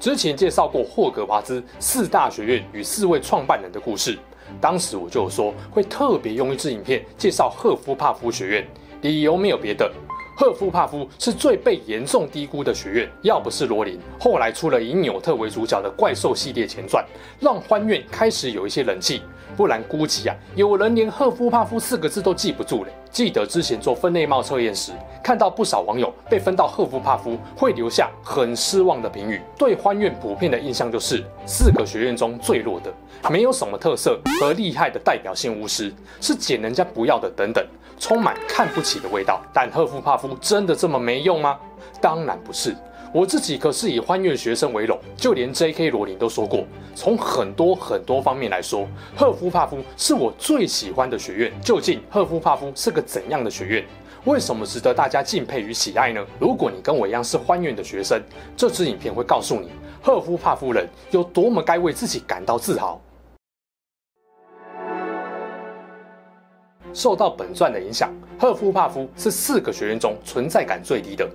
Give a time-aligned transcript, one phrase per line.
[0.00, 4.18] 之前介绍过霍格华兹四大学院与四位创办人的故事，
[4.58, 8.66] 当时我就有说会特别用一支影片介绍赫夫帕夫学院，
[9.02, 9.92] 理由没有别的，
[10.34, 17.04] 赫夫帕夫是最被严重低估的学院，要不是罗琳后来出了以纽特为主角的怪兽系列前传，
[17.38, 19.20] 让欢院开始有一些人气，
[19.56, 22.90] 不然估计啊，有人连赫夫帕夫四个字都记不住嘞。
[23.10, 29.40] 记得之前做分类帽测验时，看到不少网友被分到赫夫帕夫，会留下很失望的评语。
[29.58, 32.92] 对欢院普遍的印象就是四个学院中最弱的，
[33.28, 37.64] 没有什么特色和厉害的代表性巫师，是捡人家不要的等等，
[37.98, 39.42] 充满看不起的味道。
[39.52, 41.58] 但赫夫帕夫真的这么没用吗？
[42.00, 42.76] 当然不是。
[43.12, 45.90] 我自己可是以欢院学生为荣，就连 J.K.
[45.90, 48.86] 罗琳都说过，从很多很多方面来说，
[49.16, 51.52] 赫夫帕夫是我最喜欢的学院。
[51.60, 53.84] 究竟赫夫帕夫是个怎样的学院？
[54.26, 56.24] 为什么值得大家敬佩与喜爱呢？
[56.38, 58.22] 如果你跟我一样是欢院的学生，
[58.56, 63.00] 这支影片会告诉你，赫夫帕夫人有多么该为自己感到自豪。
[66.92, 71.28] 受到本传的影响，赫夫帕夫是四个学院中存在感最低的。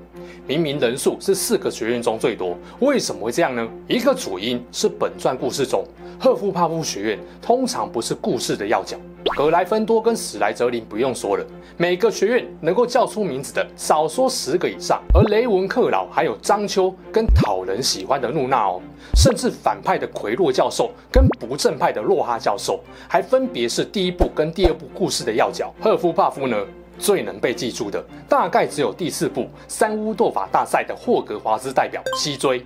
[0.47, 3.67] 明明人数是四个学院中最多，为什么会这样呢？
[3.87, 5.83] 一个主因是本传故事中，
[6.19, 8.97] 赫夫帕夫学院通常不是故事的要角。
[9.33, 11.45] 格莱芬多跟史莱哲林不用说了，
[11.77, 15.01] 每个学院能够叫出名字的少说十个以上。
[15.13, 18.81] 而雷文克劳还有张秋跟讨人喜欢的露娜哦，
[19.15, 25.73] 甚至反派的奎洛教授跟不正派的洛哈教授，还分别是第一部跟第二部故事的要角。
[25.81, 26.55] 赫夫帕夫呢，
[26.97, 32.65] 最能被记住的大概只有第四部三巫斗法大赛的霍格华兹代表西追。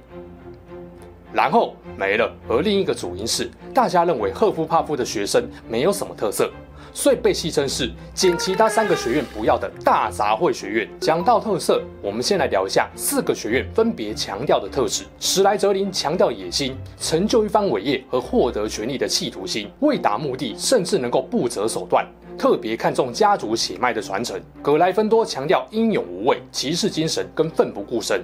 [1.34, 2.32] 然后没了。
[2.48, 6.50] 而另一个主因是，大家认为赫夫帕夫的学生没有什么特色，
[6.94, 10.90] 所以被戏称是捡其他三个学院不要的大杂烩学院。
[11.00, 15.04] 讲到特色，我们先来聊一下四个学院分别强调的特质。
[15.20, 22.08] 史莱哲林强调野心、成就一番伟业和获得权力的企图心，为达目的甚至能够不择手段，
[22.38, 24.40] 特别看重家族血脉的传承。
[24.62, 28.24] 格莱芬多强调英勇无畏、骑士精神跟奋不顾身。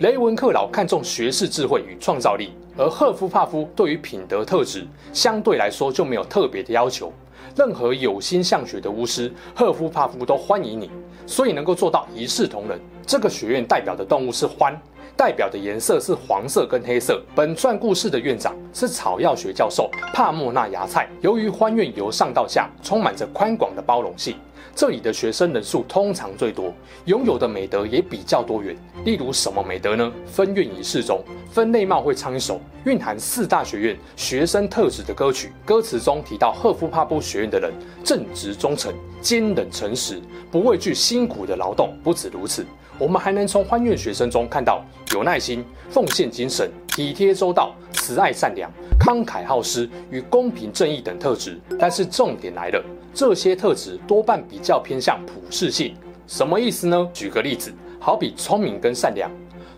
[0.00, 7.10] 雷文克劳看重学士智慧与创造力，而赫夫帕夫对于品德特质相对来说就没有特别的要求。
[7.56, 10.90] 任何有心向学的巫师，赫夫帕夫都欢迎你，
[11.26, 12.78] 所以能够做到一视同仁。
[13.06, 14.74] 这个学院代表的动物是獾。
[15.16, 17.22] 代表的颜色是黄色跟黑色。
[17.34, 21.08] 本传故事的院长是草药学教授帕莫纳芽菜。
[21.22, 24.36] 由于欢院由上到下充满着宽广的包容性，
[24.74, 26.70] 这里的学生人数通常最多，
[27.06, 28.76] 拥有的美德也比较多元。
[29.06, 30.12] 例如什么美德呢？
[30.26, 37.72] 分院仪式中，分内貌会唱一首蕴含四大学院学生特质的歌曲，歌词中提到赫夫帕布学院的人
[38.04, 41.96] 正直忠诚、坚忍诚实，不畏惧辛苦的劳动。
[42.04, 42.66] 不止如此。
[42.98, 51.60] 我们还能从欢院学生中看到有耐心、奉献精神、体贴周到、慈爱善良、慷慨好施与公平正义等特质。
[51.78, 55.94] 但是重点来了，这些特质多半比较偏向普适性。
[56.26, 57.08] 什么意思呢？
[57.12, 59.30] 举个例子，好比聪明跟善良。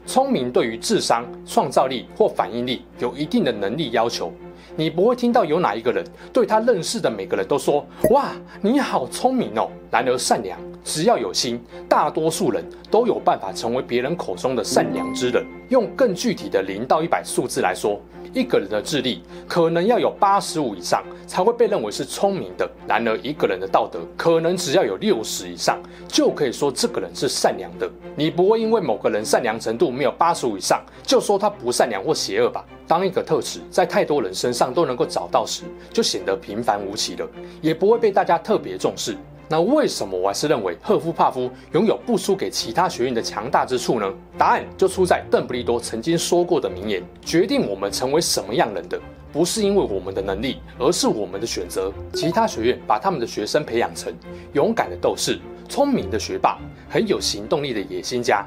[0.07, 4.33] 聪明对于智商、创造力或反应力有一定的能力要求。
[4.79, 7.85] 你不会听到有哪一个人对他认识的每个人都说
[8.15, 8.31] ：“哇，
[8.61, 15.45] 你好聪明哦。”然而善良，只要有心，大多数人都有办法成为别人口中的善良之人。
[15.69, 18.01] 用更具体的零到一百数字来说，
[18.33, 22.69] 一个人的智力可能要有八十五以上才会被认为是聪明的。
[22.87, 27.91] 然而一个人的道德可能只要有六十以上就可以说这个人是善良的。
[28.17, 32.65] 你不会因为某个人善良程度没有八十五以上就说他不善良或邪恶吧？
[32.87, 37.29] 当一个特质在太多人身上都能够找到时，就显得平凡无奇了，
[37.61, 39.17] 也不会被大家特别重视。
[39.51, 44.07] 那为什么我还是认为赫夫帕夫拥有不输给其他学院的强大之处呢？
[44.37, 49.01] 答案就出在邓布利多曾经说过的名言：决定我们成为什么样人的，
[49.33, 51.91] 不是因为我们的能力，而是我们的选择。
[52.13, 54.13] 其他学院把他们的学生培养成
[54.53, 56.59] 勇敢的斗士、聪明的学霸、
[56.91, 58.47] 很有行动力的野心家。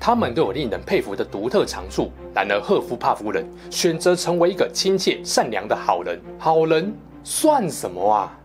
[0.00, 6.20] 他们都有令人佩服的独特长处，然而赫夫帕夫人选择成为一个亲切善良的好人。
[6.36, 6.92] 好人
[7.22, 8.36] 算什么啊？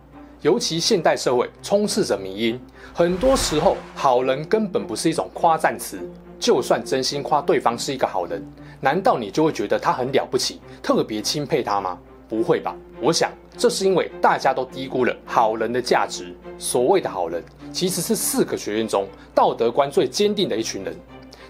[0.47, 2.57] 尤其现代社会充斥着迷因，
[2.93, 5.99] 很多时候好人根本不是一种夸赞词，
[6.39, 8.41] 就算真心夸对方是一个好人，
[8.79, 11.99] 难道你就会觉得他很了不起，特别钦佩他吗？
[12.29, 12.73] 不会吧？
[13.01, 16.33] 我想这是因为大家都低估了好人的价值。
[16.57, 17.43] 所谓的好人，
[17.73, 19.05] 其实是四个学院中
[19.35, 20.95] 道德观最坚定的一群人，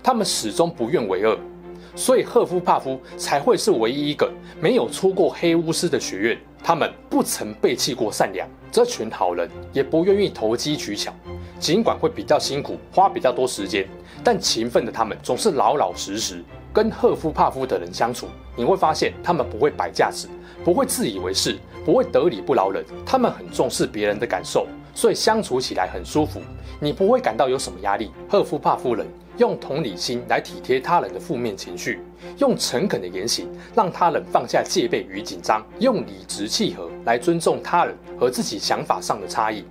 [0.01, 1.37] 他们始终不愿为恶，
[1.95, 4.27] 所以赫夫帕夫才会是唯一一个
[4.59, 6.37] 没有出过黑巫师的学院。
[6.63, 11.13] 他们不曾背弃过善良，这群好人也不愿意投机取巧，
[11.59, 13.87] 尽管会比较辛苦，花比较多时间，
[14.23, 16.43] 但勤奋的他们总是老老实实。
[16.73, 20.29] 跟赫夫帕夫的人相处，你会发现他们不会摆架子，
[20.63, 22.85] 不会自以为是，不会得理不饶人。
[23.03, 26.39] 他们很重视别人的感受，所以相处起来很舒服，
[26.79, 28.11] 你不会感到有什么压力。
[28.29, 29.07] 赫夫帕夫人
[29.37, 31.99] 用同理心来体贴他人的负面情绪，
[32.39, 39.63] 用诚恳的言行让他人放下戒备与紧张，用理直气和来尊重他人和自己想法上的差异。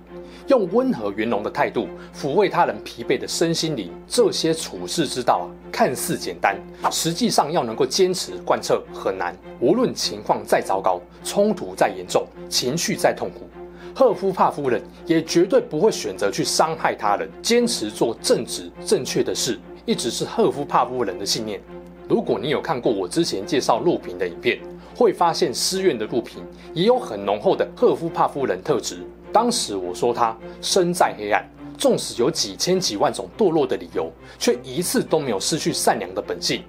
[0.47, 6.55] 用温和圆融的态度抚慰他人疲惫的身心灵，这些处世之道啊，看似简单，
[6.89, 9.35] 实际上要能够坚持贯彻很难。
[9.59, 13.49] 无论情况再糟糕，冲突再严重，情绪再痛苦，
[13.97, 21.59] 赫夫帕夫人也绝对不会选择去伤害他人，坚持做正直正确的事，一直是赫夫帕夫人的信念。
[22.07, 24.59] 如果你有看过我之前介绍路平的影片，
[24.95, 26.43] 会发现诗苑的路平
[26.75, 29.03] 也有很浓厚的赫夫帕夫人特质。
[29.33, 31.43] 当时我说他身在黑暗，
[31.75, 36.61] 纵使有几千几万种堕落的理由，却一次都没有失去善良的本性，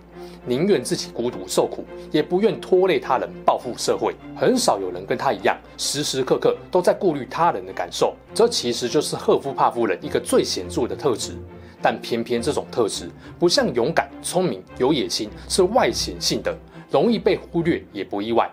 [0.46, 4.14] 宁愿自己孤独受苦，也不愿拖累他人报复社会。
[4.36, 8.14] 很少有人跟他一样，时时刻刻都在顾虑他人的感受。
[8.34, 11.36] 这其实就是赫夫帕夫人一个最显著的特质。
[11.80, 13.08] 但偏偏这种特质
[13.38, 16.52] 不像勇敢、聪明、有野心，是外显性的，
[16.90, 18.50] 容易被忽略，也不意外。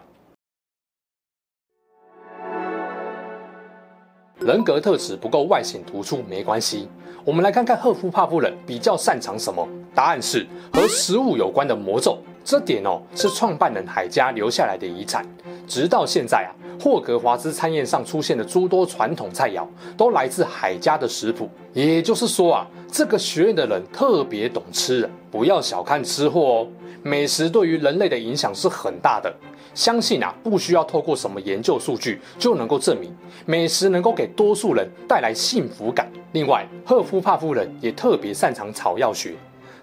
[4.40, 6.90] 人格特质不够外显突出没关系，
[7.24, 9.66] 我们来看看赫夫帕夫人比较擅长什么？
[9.94, 12.18] 答案是和食物有关的魔咒。
[12.46, 15.26] 这点哦是创办人海家留下来的遗产，
[15.68, 19.66] 直到现在啊，霍格华兹餐宴上出现的诸多传统菜肴
[19.98, 21.50] 都来自海家的食谱。
[21.74, 26.68] 也就是说啊，这个学院的人特别懂吃，不要小看吃货哦，
[27.02, 29.36] 美食对于人类的影响是很大的。
[29.74, 33.12] 相信啊，不需要透过什么研究数据就能够证明，
[33.48, 36.08] 美食能够给多数人带来幸福感。
[36.34, 39.34] 另外，赫夫帕夫人也特别擅长草药学。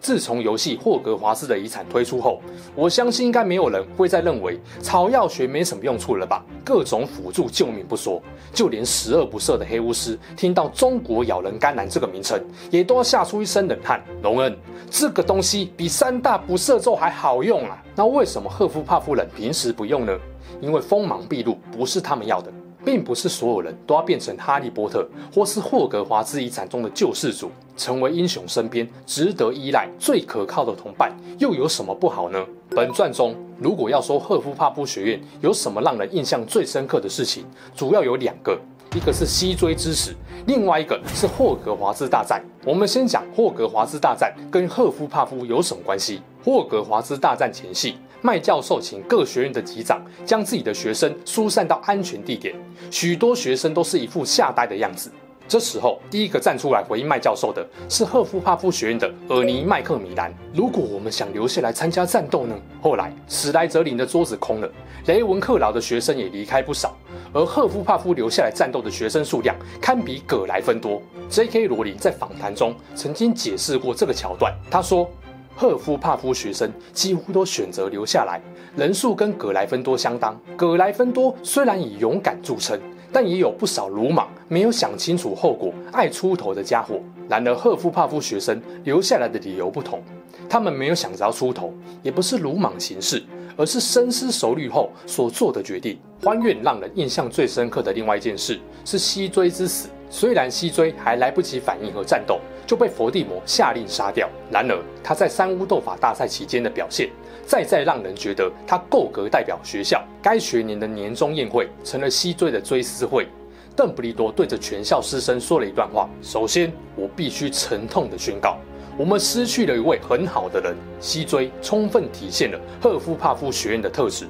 [0.02, 2.43] 自从游戏《霍格华兹的遗产》推出后，
[2.75, 6.44] 我相信应该没有人会再认为草药学没什么用处了吧？
[6.64, 8.20] 各种辅助救命不说，
[8.52, 14.02] 就连十恶不赦的黑巫师听到“中国咬人甘蓝”这个名称，也都要吓出一身冷汗。
[14.25, 14.56] 龙恩，
[14.90, 17.81] 这个东西比三大不赦咒还好用啊！
[17.94, 20.12] 那为什么赫夫帕夫人平时不用呢？
[20.60, 22.52] 因为锋芒毕露不是他们要的。
[22.84, 32.44] 并不是所有人都要变成哈利波特或是霍格华兹遗产中的救世主，成为英雄身边值得依赖、最可靠的同伴，又有什么不好呢？
[32.70, 37.44] 本传中，如果要说赫夫帕夫学院有什么让人印象最深刻的事情，
[37.75, 38.58] 主要有两个，
[38.94, 40.14] 一个是西追之死，
[40.46, 42.43] 另外一个是霍格华兹大战。
[42.64, 46.23] 我们先讲霍格华兹大战跟赫夫帕夫有什么关系？
[46.44, 47.96] 霍格华兹大战前夕。
[48.24, 52.54] 麦教授请各学院的级长将自己的学生疏散到安全地点，
[52.88, 55.10] 许多学生都是一副吓呆的样子。
[55.48, 60.32] 这时候，第一个站出来回应麦教授的是赫夫帕夫学院的尔尼麦克米兰。
[60.54, 62.54] 如果我们想留下来参加战斗呢？
[62.80, 64.70] 后来，史莱哲林的桌子空了，
[65.06, 66.96] 雷文克劳的学生也离开不少，
[67.35, 71.02] 而赫夫帕夫留下来战斗的学生数量堪比葛莱芬多。
[71.28, 71.66] J.K.
[71.66, 75.11] 罗琳在访谈中曾经解释过这个桥段，他说。
[75.54, 78.40] 赫夫帕夫学生几乎都选择留下来，
[78.76, 80.38] 人数跟葛莱芬多相当。
[80.56, 82.78] 葛莱芬多虽然以勇敢著称，
[83.12, 87.00] 但也有不少鲁莽、没有想清楚后果、爱出头的家伙。
[87.28, 90.02] 然而，赫夫帕夫学生留下来的理由不同，
[90.49, 93.23] 他们没有想着要出头，也不是鲁莽行事，
[93.56, 95.99] 而是深思熟虑后所做的决定。
[96.23, 99.88] 欢院让人印象最深刻的另外一件事是西追之死。
[100.12, 104.28] 虽然西追还来不及反应和战斗，就被佛地魔下令杀掉。
[104.50, 107.09] 然而他在三巫斗法大赛期间的表现，
[107.47, 110.04] 再再让人觉得他够格代表学校。
[110.23, 113.26] 该学年的年终宴会成了西追的追思会。
[113.75, 118.59] 邓布利多对着全校师生说了一段话：“首先，我必须沉痛地宣告，
[118.99, 120.76] 我们失去了一位很好的人。
[121.00, 124.26] 西追充分体现了赫夫帕夫学院的特质。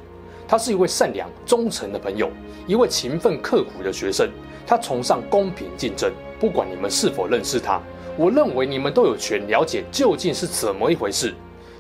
[0.46, 2.30] 他是一位善良忠诚的朋友，
[2.68, 4.30] 一位勤奋刻苦的学生。”
[4.66, 7.80] 他崇尚公平竞争，不管你们是否认识他，
[8.16, 11.34] 我认为你们都有权了解究竟是怎么一回事。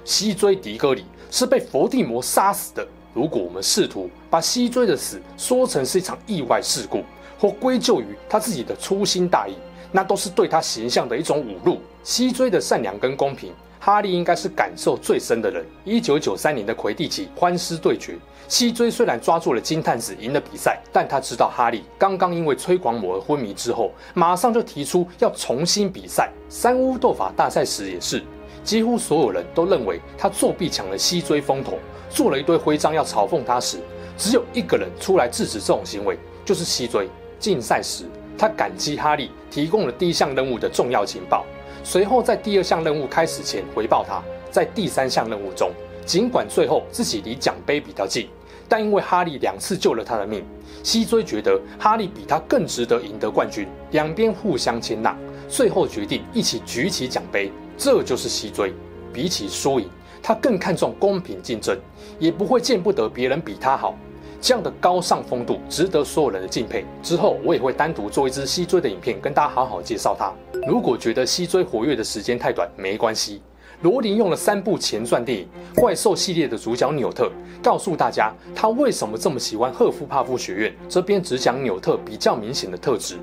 [0.04, 2.86] 西追迪戈里是被佛地魔杀死的。
[3.14, 7.04] 如果我们试图把西追的死说成是一场意外事故，
[7.38, 9.54] 或归咎于他自己的粗心大意，
[9.92, 11.78] 那都是对他形象的一种侮辱。
[12.02, 13.52] 西追的善良跟公平，
[13.84, 15.66] 哈利应该是感受最深的人。
[15.84, 26.30] 一九九三年的魁地奇欢狮对决，西追虽然抓住了金探子赢了比赛，但他知道哈利刚刚因为催狂魔而昏迷之后，马上就提出要重新比赛。
[26.48, 28.22] 三巫斗法大赛时也是，
[28.62, 31.76] 几乎所有人都认为他作弊抢了西追风头，
[32.08, 33.78] 做了一堆徽章要嘲讽他时，
[34.16, 37.08] 只有一个人出来制止这种行为，就是西追。
[37.40, 38.04] 竞赛时，
[38.38, 41.44] 他感激哈利提供了第一项任务的重要情报。
[41.84, 45.70] 随后，在第二项任务开始前回报他，在第三项任务中，
[46.06, 48.28] 尽管最后自己离奖杯比较近，
[48.68, 50.44] 但因为哈利两次救了他的命，
[50.84, 55.16] 西追觉得哈利比他更值得赢得冠军，两边互相谦让，
[55.48, 57.50] 最后决定一起举起奖杯。
[57.76, 58.72] 这就是西追，
[59.12, 59.88] 比起输赢，
[60.22, 61.76] 他更看重公平竞争，
[62.20, 63.96] 也不会见不得别人比他好。
[64.42, 66.84] 这样的高尚风度值得所有人的敬佩。
[67.00, 70.32] 之后我也会单独做一支西追的影片，跟大家好好介绍他。
[70.66, 73.40] 如果觉得西追活跃的时间太短，没关系。
[73.82, 75.46] 罗琳用了三部前传电影
[75.80, 77.30] 《怪兽》系列的主角纽特，
[77.62, 80.74] 告诉大家他为什么这么喜欢赫夫帕夫学院。
[80.88, 83.18] 这边只讲纽特比较明显的特质：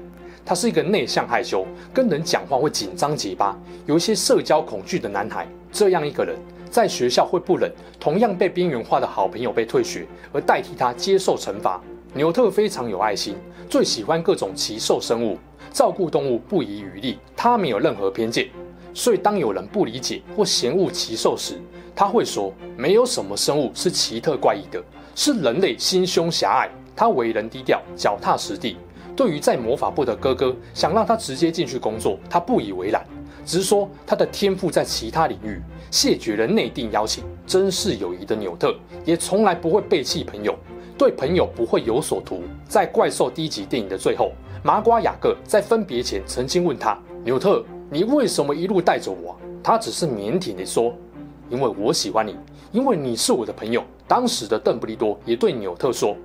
[0.46, 5.46] 他是一个内向害羞、跟人讲话会紧张结巴、有一些社交恐惧的男孩。
[5.70, 6.38] 这样一个人。
[6.70, 11.82] 在学校会不忍同样被边缘化的好朋友被退学，而代替他接受惩罚。
[12.14, 13.36] 纽特非常有爱心，
[13.70, 15.38] 最喜欢各种奇兽生物，
[15.72, 17.20] 照顾动物不遗余力。
[17.36, 18.50] 他没有任何偏见，
[18.94, 21.60] 所以当有人不理解或嫌恶奇兽时，
[21.96, 24.84] 他会说：没有什么生物是奇特怪异的，
[25.16, 26.70] 是人类心胸狭隘。
[26.96, 28.78] 他为人低调，脚踏实地。
[29.16, 33.06] 对于在魔法部的哥哥想让他直接进去工作，他不以为然。
[33.50, 37.24] 直说他的天赋在其他领域，谢绝了内定邀请。
[37.48, 40.56] 珍视友谊的纽特也从来不会背弃朋友，
[40.96, 42.44] 对朋友不会有所图。
[42.68, 50.94] 在怪兽第一集电影的最后，麻瓜雅各在分别前曾经问他：“纽特，你为什么一路带着我？”他只是腼腆地说
[51.50, 52.36] ：“因为我喜欢你，
[52.72, 56.16] 因为你是我的朋友。”当时的邓布利多也对纽特说：“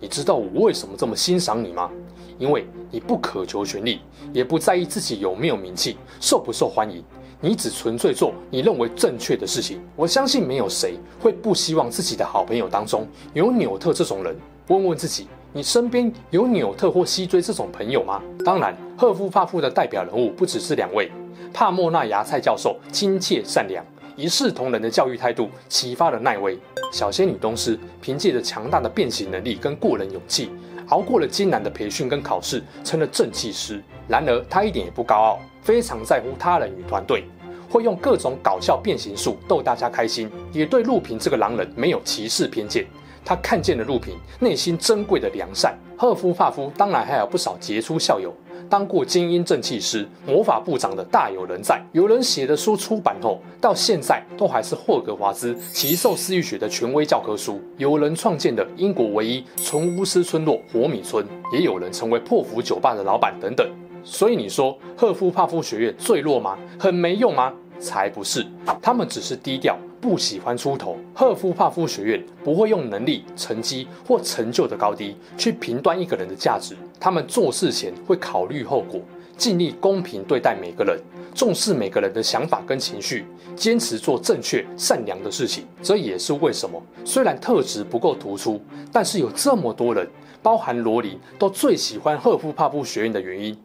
[0.00, 1.90] 你知道我为什么这么欣赏你吗？”
[2.38, 4.00] 因为你不渴求权力，
[4.32, 7.02] 也不在意自己有没有名气、受不受欢迎，
[7.40, 9.80] 你只纯粹做你认为正确的事情。
[9.96, 14.36] 我相信没有谁会不希望自己的好朋友当中有纽特这种人。
[14.68, 18.22] 问问自己，你身边有纽特或西追这种朋友吗？
[18.44, 21.12] 当然，赫夫帕夫的代表人物不只是两位。
[21.52, 23.84] 帕莫纳芽菜教授亲切善良、
[24.16, 26.58] 一视同仁的教育态度启发了奈威。
[26.90, 30.48] 小仙女东施凭借着强大的变形能力跟过人勇气。
[30.88, 33.82] 熬过了艰难的培训跟考试，成了正气师。
[34.08, 37.24] 然而，他一点也不高傲，非常在乎他人与团队，
[37.70, 42.86] 会用各种搞笑变形术逗大家开心，也对陆平这个狼人没有歧视偏见。
[43.24, 45.74] 他看见了陆平内心珍贵的良善。
[45.96, 48.34] 赫夫帕夫当然还有不少杰出校友。
[48.68, 51.80] 当过精英正气师、魔法部长的大有人在。
[51.92, 57.60] 有人写的书出版后，到现在都还是霍格华兹奇兽饲育学的权威教科书。
[57.76, 63.66] 有人创建的英国唯一纯巫师村落——活米村，也有人成为破釜酒吧的老板等等。
[64.02, 66.58] 所以你说赫夫帕夫学院坠落吗？
[66.78, 67.52] 很没用吗？
[67.78, 68.46] 才不是，
[68.80, 69.76] 他们只是低调。
[70.00, 76.76] 不喜欢出头，赫夫帕夫学院不会用能力、成绩或成就的高低去评断一个人的价值。
[76.98, 79.00] 他们做事前会考虑后果，
[79.36, 80.98] 尽力公平对待每个人，
[81.34, 85.66] 重视每个人的想法跟情绪，坚持做正确、善良的事情。
[85.82, 88.60] 这也是为什么，虽然特质不够突出，
[88.92, 90.08] 但是有这么多人，
[90.42, 93.56] 包含罗琳，都最喜欢赫夫帕夫学院的原因。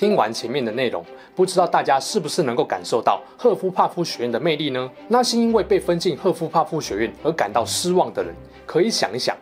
[0.00, 1.04] 听完前面的内容，
[1.36, 4.90] 不知道大家是不是能够感受到赫夫帕夫学院的魅力呢？
[5.08, 9.36] 那些因为被分进赫夫帕夫学院而感到失望的人，可以想一想，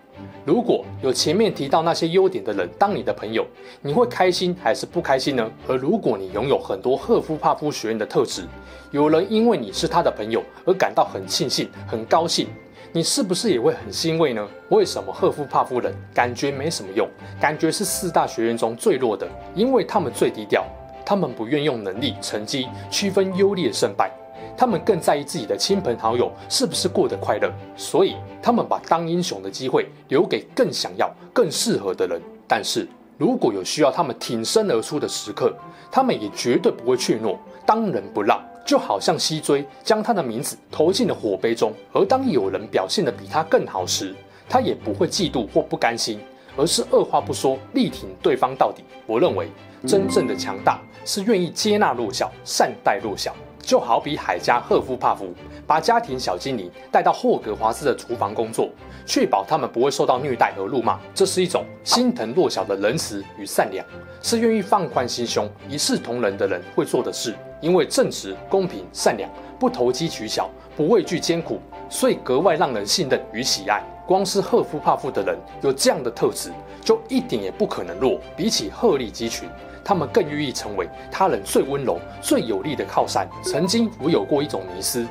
[0.44, 3.46] 如果有前面提到那些优点的人当你的朋友，
[3.82, 5.48] 你会开心还是不开心呢？
[5.68, 8.42] 而如果你拥有很多赫夫帕夫学院的特质，
[8.90, 12.48] 有人因为你是他的朋友而感到很庆幸、很高兴。
[12.90, 14.48] 你是不是也会很欣慰呢？
[14.70, 17.06] 为什么赫夫帕夫人感觉没什么用？
[17.38, 20.64] 感觉是四大学院中最弱的，因为他们最低调，
[21.04, 24.10] 他们不愿用能力、成绩区分优劣胜败，
[24.56, 32.18] 他们更在意自己的亲朋好友是不是过得快乐，所以他们把当英雄的机会留给更想要、更适合的人。
[32.46, 35.54] 但是如果有需要他们挺身而出的时刻，
[35.90, 38.42] 他们也绝对不会怯懦，当仁不让。
[38.68, 44.14] 就好像西追将他的名字投进了火杯中，而当有人表现得比他更好时，
[44.46, 46.20] 他也不会嫉妒或不甘心，
[46.54, 48.84] 而是二话不说力挺对方到底。
[49.06, 49.48] 我认为
[49.86, 53.34] 真正的强大是愿意接纳弱小，善待弱小。
[53.62, 55.32] 就好比海加赫夫帕夫
[55.66, 58.68] 把家庭小精灵带到霍格华兹的厨房工作，
[59.08, 61.00] 确保他们不会受到虐待和辱骂。
[61.14, 63.84] 这是一种心疼弱小的仁慈与善良，
[64.20, 67.34] 是愿意放宽心胸、一视同仁的人会做的事。
[67.62, 73.82] 因为正直、公平、善良，不投机取巧，不畏惧艰苦，所以格外让人信任与喜爱。
[74.06, 76.52] 光是赫夫帕夫的人有这样的特质，
[76.84, 78.20] 就一点也不可能弱。
[78.36, 79.48] 比起鹤立鸡群，
[79.82, 83.26] 他们更愿意成为他人最温柔、最有力的靠山。
[83.42, 85.06] 曾经我有过一种迷思，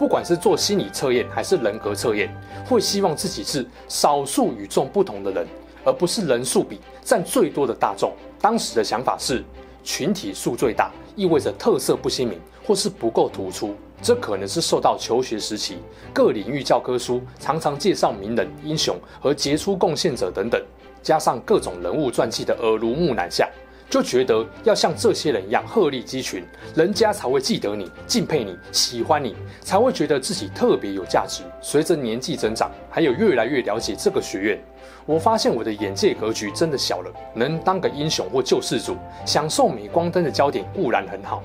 [0.00, 2.34] 不管是做心理测验还是人格测验，
[2.66, 5.46] 会希望自己是少数与众不同的人，
[5.84, 8.14] 而不是人数比占最多的大众。
[8.40, 9.44] 当时的想法是，
[9.84, 13.76] 群体数最大，意味着特色不鲜明或是不够突出。
[14.00, 15.76] 这可能是受到求学时期
[16.14, 20.58] 各领域教科书常常介绍名人、英雄和杰出贡献者等等，
[21.02, 23.46] 加上各种人物传记的耳濡目染下，
[23.90, 26.44] 就觉得要像这些人一样鹤立鸡群，
[26.76, 31.42] 人家才会记得你、敬佩你、喜欢你，才会觉得自己特别有价值。
[31.60, 34.64] 随着年纪增长，还有越来越了解这个学院，
[35.04, 37.10] 我发现我的眼界格局真的小了。
[37.34, 41.42] 能当个英雄或救世主，享受镁光灯的焦点固然很好。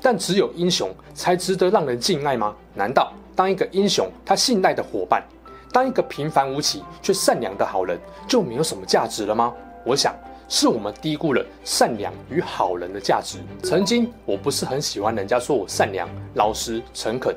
[0.00, 2.54] 但只有英雄才值得让人敬爱吗？
[2.74, 5.20] 难道当一个英雄，他信赖的伙伴，
[5.72, 9.52] 当一个平凡无奇却善良的好人，就没有什么价值了吗？
[9.84, 10.14] 我想
[10.48, 13.38] 是我们低估了善良与好人的价值。
[13.62, 17.36] 曾经我不是很喜欢人家说我善良、老实、诚恳，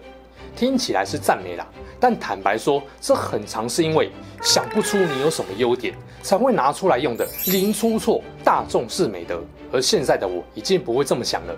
[0.55, 1.67] 听起来是赞美啦。
[1.99, 4.09] 但坦白说，这很常是因为
[4.41, 9.43] 想不出你有什么优点，才会拿出来用的零出错、大众是美德。
[9.73, 11.55] 而现在的我已经不会这么想了。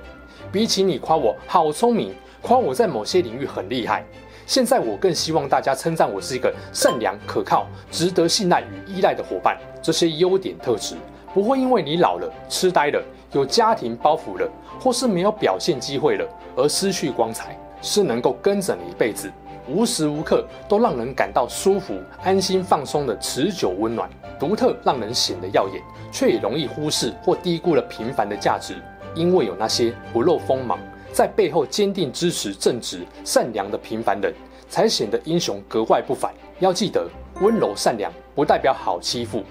[0.51, 4.03] 比起你夸我好聪明，夸我在某些领域很厉害，
[4.45, 9.57] 现在我更希望大家称赞我是一个善良、可靠、值得信赖与依赖的伙伴。
[9.81, 10.95] 这些优点特质
[11.33, 14.49] 不会因为你老了、痴呆了、有家庭包袱了，
[14.79, 19.31] 或是没有表现机会了而失去光彩，是能够跟着你一辈子，
[19.67, 24.09] 无时无刻都让人感到舒服、安心、放松的持久温暖，
[24.39, 28.75] 独特让人显得耀眼，却也容易忽视或低估了平凡的价值。
[29.15, 30.79] 因为有那些不露锋芒，
[31.11, 34.33] 在背后坚定支持正直、善良的平凡人，
[34.69, 36.31] 才显得英雄格外不凡。
[36.59, 37.07] 要记得，
[37.41, 39.43] 温柔善良不代表好欺负，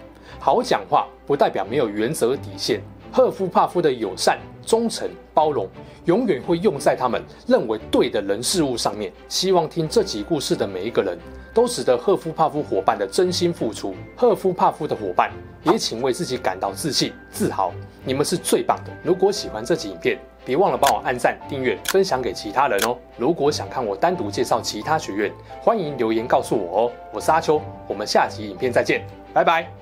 [0.44, 2.81] 好讲话不代表没有原则底线。
[3.12, 5.68] 赫夫帕夫的友善、忠诚、包容，
[6.07, 9.12] 永远会用在他们认为对的人事物上面。
[9.28, 11.16] 希望听这集故事的每一个人，
[11.55, 13.94] 都值得赫夫帕夫伙伴的真心付出。
[14.16, 15.31] 赫夫帕夫的伙伴，
[15.62, 17.72] 也请为自己感到自信、自豪。
[18.05, 18.90] 你们是最棒的！
[19.05, 22.98] 如果喜欢这集影片，别忘了帮我按赞、订阅、分享给其他人哦。
[23.16, 26.92] 如果想看我单独介绍其他学院，欢迎留言告诉我哦。
[27.12, 29.82] 我是阿秋，我们下集影片再见，拜拜。